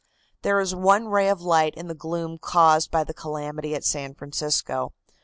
There 0.41 0.59
is 0.59 0.73
one 0.73 1.09
ray 1.09 1.29
of 1.29 1.43
light 1.43 1.75
in 1.75 1.85
the 1.85 1.93
gloom 1.93 2.39
caused 2.39 2.89
by 2.89 3.03
the 3.03 3.13
calamity 3.13 3.75
at 3.75 3.83
San 3.85 4.15
Francisco. 4.15 4.93